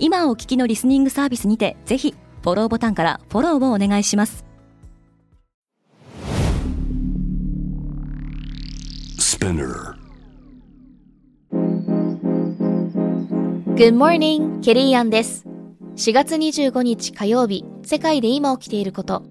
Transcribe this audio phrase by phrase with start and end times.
[0.00, 4.44] 今お聞きのリスニングサービスにてぜひフォローボタンからフォローをお願いします。
[13.74, 15.46] Good morning, ケリーアンです
[15.96, 19.24] 4月25日火曜日世界で今起きていること。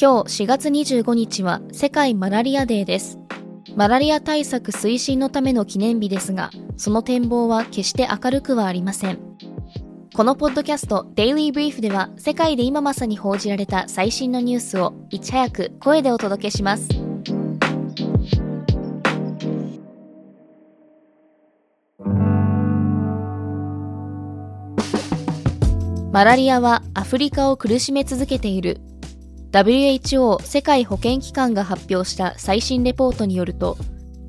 [0.00, 3.18] 今日4月25日は世界マラリアデーです。
[3.76, 9.33] マラリア対策推進のための記念日ですがその展望は決して明るくはありません
[10.16, 16.88] このポッドキャストデイリーブリーフでは世界で今まさに報じられた最新のニュースをいち早く声でお届けします。
[26.12, 28.78] マラリアはアフリカを苦しめ続けている。
[29.50, 33.76] WHO 世界保健機関が発表した最新レポートによると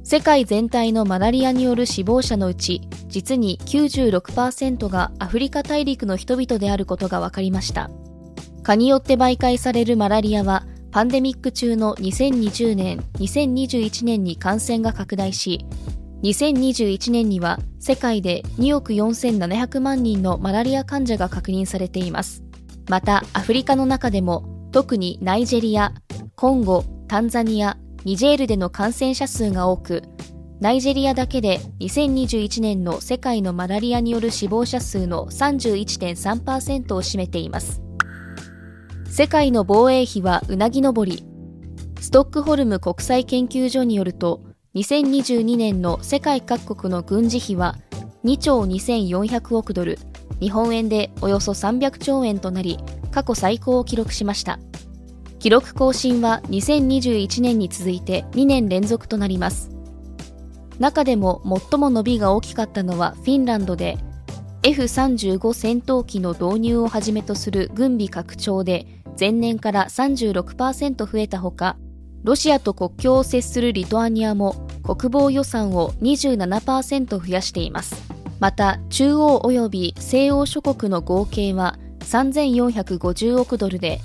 [0.07, 7.89] 世界全体のマラリアによる死亡者のうち実に96%がアフリカ大陸の人々であることが分かりました
[8.61, 15.65] 蚊によって媒介されるマラリアはパンデミック中の2020年2021年に感染が拡大し
[16.21, 22.43] 2021年には世界で2億4700万人のマラリア患者が確認されています。
[22.89, 25.93] また、アフリカの中でも特にナイジェリア、
[26.35, 30.03] コンゴ、タンザニア、ニジェールでの感染者数が多く、
[30.59, 37.81] ナイジェリアだけで2021年の世界のマラリアによる死亡者数の31.3%を占めています。
[39.09, 41.25] 世界の防衛費はうなぎ登り。
[41.99, 44.43] ストックホルム国際研究所によると、
[44.75, 47.75] 2022年の世界各国の軍事費は
[48.23, 49.97] 2兆2400億ドル、
[50.39, 52.77] 日本円でおよそ300兆円となり、
[53.09, 54.59] 過去最高を記録しました。
[55.45, 59.69] 記録更新は2021年に続いて2年連続となります。
[60.79, 63.99] 中でも最も伸びが大きかったのはフィンランドで、
[64.63, 68.87] F35 戦闘機の導入をはじめとする軍備拡張で
[69.19, 71.77] 前年から36%増えたほか、
[72.23, 78.01] ロシアと国境を接するリトアニアも国防予算を27%増やしています。
[78.39, 84.01] また、中央及び西欧諸国の合計は3450億ドルで、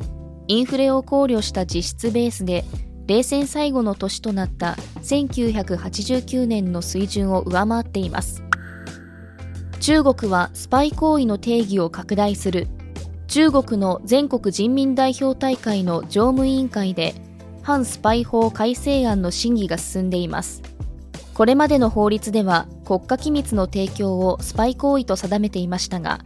[0.50, 2.64] インフレを考慮した実質ベースで、
[3.06, 8.42] 冷戦最後の年となった1989年の水準を上回っています。
[9.78, 12.66] 中国はスパイ行為の定義を拡大する。
[13.28, 17.14] 中国の全国人民代表大会の常務委員会で
[17.62, 20.62] 反スパイ法改正案の審議が進んでいます。
[21.32, 26.18] これまでの法律では国家機密の提供をスパイ行為と定めていましたが、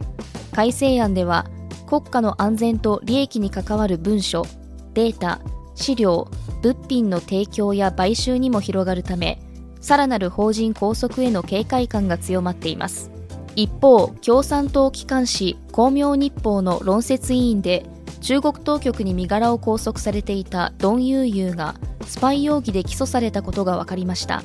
[0.51, 1.45] 改正案では
[1.85, 4.45] 国家の安全と利益に関わる文書、
[4.93, 5.39] データ、
[5.75, 6.27] 資料、
[6.61, 9.39] 物品の提供や買収にも広がるため、
[9.81, 13.11] さらなる法人拘束への警戒感が強まっています。
[13.55, 17.85] 一方、共産党機関紙、光明日報の論説委員で、
[18.25, 21.75] 中国当局に身柄を拘束されていたドン・ユーユーが
[22.07, 24.41] スパイ容疑で起訴されたことが分かりました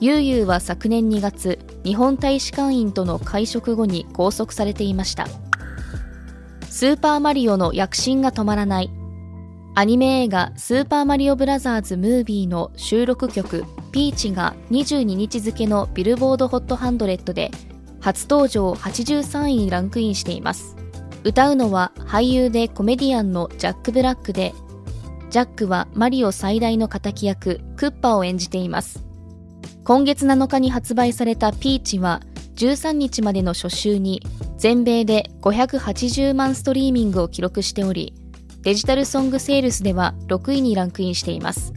[0.00, 5.28] ユーユーは昨年2月日本大使館員との会食後に拘束されていました
[6.76, 8.90] スーパーマリオの躍進が止まらない
[9.74, 17.50] アニメ映画スーパーマリオブラザーズムービーの収録曲ピーチが22日付のビルボードホットハンドレッドで
[18.02, 20.76] 初登場83位にランクインしています
[21.24, 24.52] 歌うのは俳優でコメディアンのジャック・ブラックで、
[25.30, 29.02] ジャックはマリオ最大の敵役、クッパを演じています。
[29.82, 32.20] 今月7日に発売されたピーチは、
[32.54, 34.22] 13日までの初週に
[34.56, 38.14] 全米で580万ストリーミングを記録しており、
[38.62, 41.72] デジタルソングセールスでは6位にランクインしています。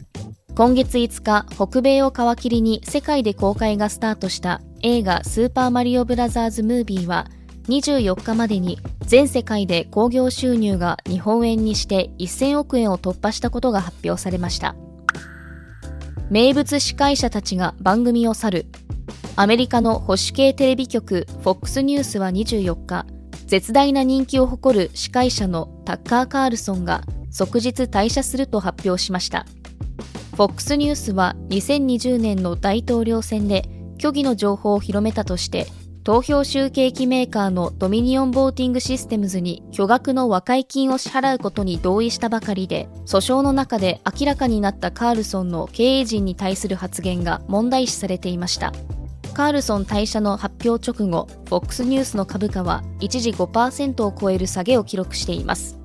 [0.56, 7.26] 今月5日、北米を皮切りに世界で公開がスタートした映画スーパーマリオブラザーズムービーは
[7.68, 14.74] 24日までに全世界で興行収入が日本円にして1000億円を突破したことが発表されました
[16.30, 18.66] 名物司会者たちが番組を去る
[19.40, 23.06] アメリカの保守系テレビ局 FOX ニュースは24日
[23.46, 27.00] 絶大な人気を誇る司会者のタッカー・カールソンが
[27.30, 29.46] 即日退社すると発表しました
[30.32, 33.64] FOX ニュースは2020年の大統領選で
[33.98, 35.68] 虚偽の情報を広めたとして
[36.04, 48.72] 投票集計機メーカーのドミニオンボーティングシステムズに巨額の和解金を支払うことに同意したばかりで、訴訟の中で明らかになったカールソンの経営陣に対する発言が問題視されていました。
[49.40, 55.78] カールソン退社の発表直後、FOX ニュースの株価は一時5%を超える下げを記録しています。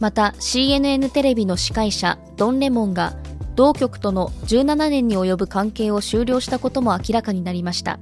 [0.00, 3.16] また CNN テレビの司会者ドン・レモンが
[3.56, 7.98] 同局との17年に及ぶ関係を終了したことも明らかになりました。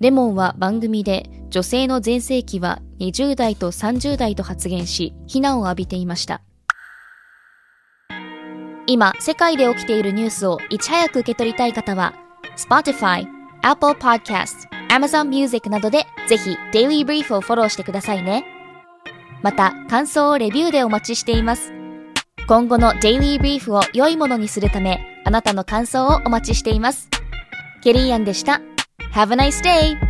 [0.00, 6.42] レモンは番組で女性の全盛期は20代と30代と発言し、非難を浴びていました。
[8.88, 12.14] 今、世界で起きているニュースをいち早く受け取りたい方は、
[12.56, 18.44] Spotify、Apple Podcast、Amazon Music などでぜひ Daily Brief をフォローしてくださいね。
[19.42, 21.72] また、感想をレビューでお待ちしています。
[22.46, 27.08] 今後の Daily Brief を良いものにするため、あなたの感想をお待ちしています。
[27.82, 28.60] ケリーアンでした。
[29.14, 30.09] Have a nice day!